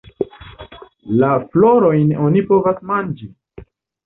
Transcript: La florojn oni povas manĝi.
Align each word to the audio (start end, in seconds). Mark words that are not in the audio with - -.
La 1.23 1.29
florojn 1.51 2.15
oni 2.29 2.43
povas 2.49 2.81
manĝi. 2.95 3.31